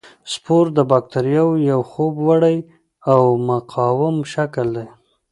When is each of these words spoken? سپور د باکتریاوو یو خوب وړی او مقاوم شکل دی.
سپور 0.33 0.65
د 0.77 0.79
باکتریاوو 0.91 1.63
یو 1.71 1.79
خوب 1.91 2.13
وړی 2.27 2.57
او 3.11 3.23
مقاوم 3.49 4.15
شکل 4.33 4.67
دی. 4.77 4.87